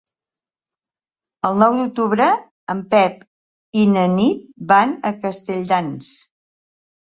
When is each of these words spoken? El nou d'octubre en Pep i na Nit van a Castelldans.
El 1.49 1.59
nou 1.63 1.75
d'octubre 1.79 2.25
en 2.75 2.81
Pep 2.95 3.21
i 3.83 3.85
na 3.91 4.07
Nit 4.15 4.41
van 4.73 4.97
a 5.11 5.13
Castelldans. 5.27 6.11